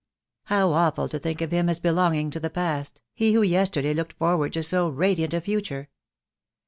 [0.45, 4.13] How awful to think of him as beloncnns; to the past, he who yesterday looked
[4.13, 5.89] forward to so radiant a future.